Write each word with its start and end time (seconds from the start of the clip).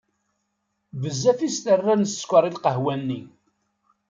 Bezzaf 1.01 1.39
i 1.47 1.49
s-terra 1.55 1.93
n 1.95 2.03
sskeṛ 2.07 2.43
i 2.45 2.51
lqahwa-nni. 2.55 3.21